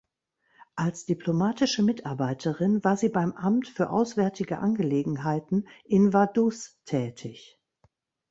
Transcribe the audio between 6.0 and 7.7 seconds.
Vaduz tätig.